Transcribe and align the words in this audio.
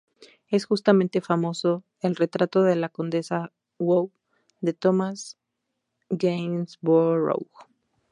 Es 0.49 0.65
justamente 0.65 1.21
famoso 1.21 1.83
el 1.99 2.15
"Retrato 2.15 2.63
de 2.63 2.75
la 2.75 2.89
condesa 2.89 3.51
Howe", 3.77 4.09
de 4.59 4.73
Thomas 4.73 5.37
Gainsborough. 6.09 7.47